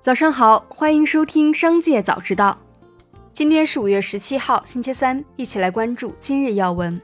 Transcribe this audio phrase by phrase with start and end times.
[0.00, 2.58] 早上好，欢迎收听《商界早知道》。
[3.34, 6.98] 今天是五月十七号，星期三，一起来关注今日要闻。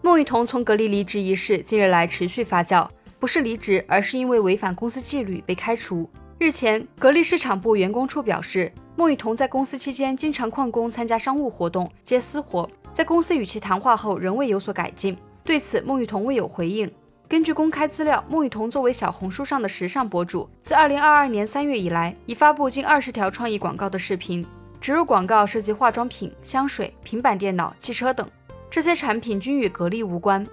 [0.00, 2.88] 孟羽童从格力离职一事近日来持续发酵，
[3.20, 6.08] 不是离职，而是因为违反公司纪律被开除。
[6.38, 15.14] 日前，格力市场部员工处表示，孟羽童在公司期间经常旷工参加商务活动、接私活，在公司与其谈话后仍未有所改进。
[15.44, 16.90] 对此，孟羽童未有回应。
[17.26, 24.46] 根据公开资料，孟羽童作为小红书上的时尚博主，自2022年3月以来，已发布近二十条创意广告的视频，
[24.78, 28.28] 植入广告涉及化妆品、香水、平板电脑、汽车等，
[28.68, 30.46] 这些产品均与格力无关。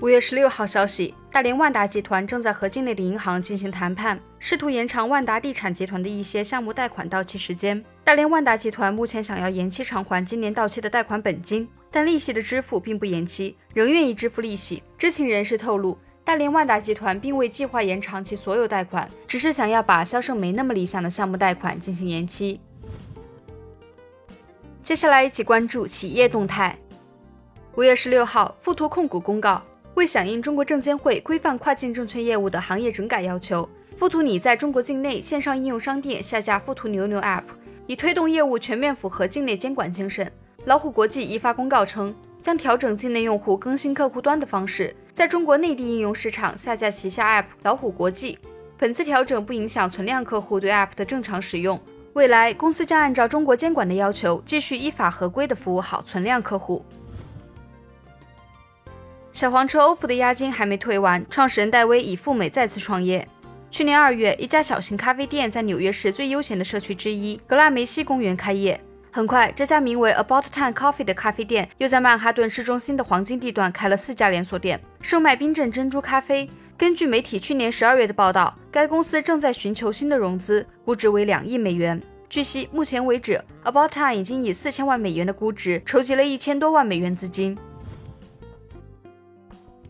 [0.00, 7.82] 五月十六号消息，大连万达集团正在和境内的银行进行谈判，试图延长万达地产集团的一些项目贷款到期时间。
[8.04, 14.82] 大连万达集团目前想要延期偿还今年到期的贷款本金，但利息的支付并不延期，仍愿意支付利息。
[14.96, 22.60] 知情人士透露，大连万达集团并未计划延长其所有贷款，只是想要把销售没那么理想的项目贷款进行延期。
[24.82, 26.78] 接下来一起关注企业动态。
[27.76, 29.62] 五月十六号，富途控股公告。
[29.94, 37.42] 为响应中国证监会规范跨境证券业务的行业整改要求，富途拟在中国境内线上应用商店下架富途牛牛 App，
[37.86, 40.30] 以推动业务全面符合境内监管精神。
[40.66, 48.38] 老虎国际已发公告称，将调整境内用户更新客户端的方式，在中国内地应用市场下架旗下 App 老虎国际。
[48.76, 51.80] 本次调整不影响存量客户对 App 的正常使用。
[52.12, 56.84] 未来，公司将按照中国监管的要求，继续依法合规的服务好存量客户。
[59.32, 63.26] 小黄车欧付的押金还没退完，创始人戴威已赴美再次创业。
[63.70, 68.78] 去年二月，一家小型咖啡店在纽约市最悠闲的社区之一格拉梅西公园开业。
[69.12, 76.48] 很快，这家名为 About Time Coffee 的咖啡店又在曼哈顿市中心的黄金地段开了四家连锁店，售卖冰镇珍珠咖啡。
[76.78, 82.00] 根据媒体去年十二月的报道，该公司正在寻求新的融资，估值为两亿美元。
[82.28, 87.58] 据悉，目前为止，About Time 已经以四千万美元的估值筹集了一千多万美元资金。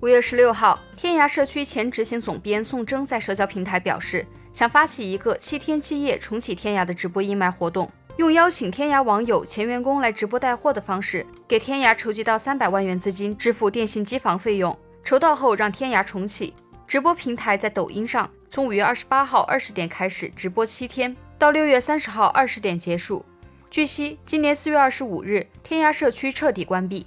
[0.00, 14.76] 五月十六号，天涯社区前执行总编宋征在社交平台表示，想发起一个七天七夜重启天涯的直播义卖活动，用邀请天涯网友、前员工来直播带货的方式，给天涯筹集到三百万元资金，支付电信机房费用。
[15.02, 16.54] 筹到后，让天涯重启
[16.86, 23.24] 直播平台，在抖音上从五月二十八号二十点开始直播七天，到六月三十号二十点结束。
[23.70, 27.06] 据悉，今年四月二十五日，天涯社区彻底关闭。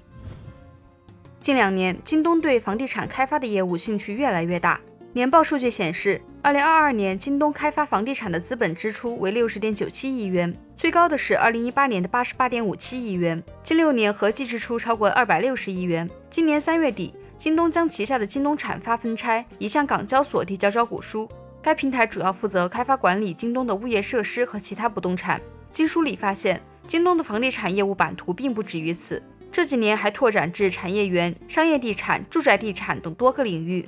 [1.40, 4.80] 近两年，京东对房地产开发的业务兴趣越来越大。
[5.12, 16.10] 年报数据显示，二零二二年京东开发房地产的资本支出为六十点九七亿元，最高的是二零一八年的八十八点五七亿元，近六年合计支出超过二百六十亿元。
[16.30, 21.30] 今年三月底，京东将旗下的京东产发分拆已向港交所递交招股书，
[21.62, 25.40] 该平台主要负责开发管理京东的物业设施和其他不动产。
[25.72, 29.24] 经梳理发现，京东的房地产业务版图并不止于此。
[29.50, 33.88] 这几年还拓展至产业园、商业地产、住宅地产等多个领域。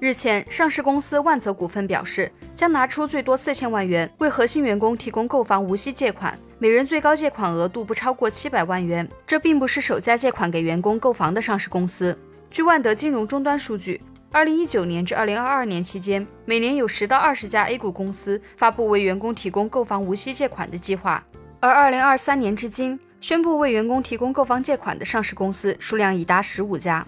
[0.00, 9.08] 日前，上市公司万泽股份表示，将拿出最多四千万元为核心员工提供购房无息借款，每人最高借款额度不超过七百万元。
[9.26, 12.16] 这并不是首家借款给员工购房的上市公司。
[12.48, 14.00] 据万德金融终端数据，
[14.30, 21.24] 二零一九年至二零二二年期间，每年有十到二十家 A 股公司发布为员工提供购房无息借款的计划，
[21.58, 22.98] 而二零二三年至今。
[23.20, 27.04] 宣布为员工提供购房借款的上市公司数量已达十五家。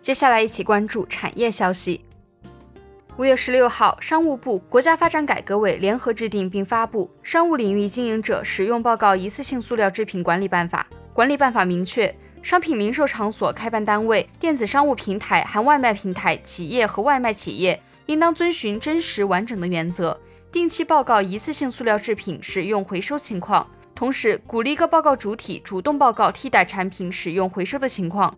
[0.00, 2.04] 接下来一起关注产业消息。
[3.16, 10.86] 五月十六号，商务部、国家发展改革委联合制定并发布《商务领域经营者使用报告一次性塑料制品管理办法》。
[11.12, 20.18] 管理办法明确，商品零售场所开办单位、电子商务平台（含外卖平台）企业和外卖企业，应当遵循真实完整的原则，
[20.50, 23.68] 定期报告一次性塑料制品使用回收情况。
[23.94, 28.34] 同时，鼓励各报告主体主动报告替代产品使用回收的情况。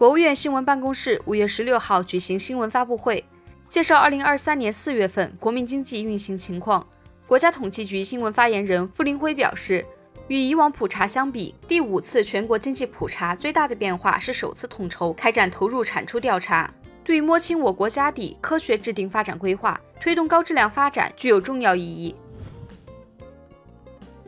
[0.00, 3.22] 国务院新闻办公室五月十六号举行新闻发布会，
[3.68, 6.86] 介绍二零二三年四月份国民经济运行情况。
[7.26, 9.84] 国家统计局新闻发言人傅林辉表示，
[10.28, 16.72] 与以往普查相比，第五次全国经济普查最大的变化是首次统筹开展投入产出调查，
[17.04, 22.16] 对摸清我国家底、科学制定发展规划、推动高质量发展具有重要意义。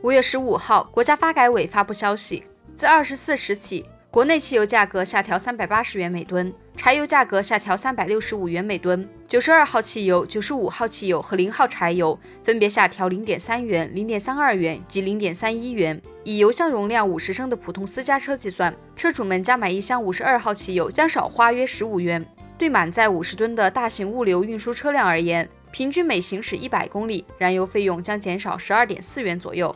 [0.02, 2.44] 五月十五号，国家发改委发布消息，
[2.76, 9.08] 自二十四时起，国内汽油价格下调三百八十元每吨，柴油价格下调三百六十五元每吨。
[9.26, 15.98] 九十二号汽油、九十五号汽油和零号柴油分别下调零点三元、零点三二元及零点三一元。
[16.24, 22.22] 以油箱容量五十升的普通私家车计算，车主们加买一箱五十二号汽油将少花约十五元。
[22.58, 29.74] 对满载五十吨的大型物流运输车辆而言，平均每行驶一百公里，燃油费用将减少十二点四元左右。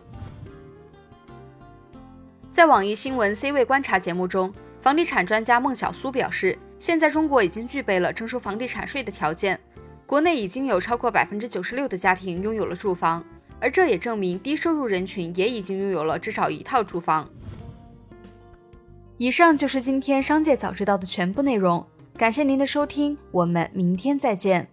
[2.57, 4.51] 在网易新闻 C 位观察节目中，
[4.81, 9.61] 房地产专家孟小苏表示，现在中国已经具备了征收房地产税的条件，
[10.07, 13.23] 国内已经有超过百分之九十六的家庭拥有了住房，
[13.61, 17.29] 而这也证明低收入人群也已经拥有了至少一套住房。
[19.19, 21.87] 以上就是今天商界早知道的全部内容，
[22.17, 24.67] 感谢您的收听，我们明天再见。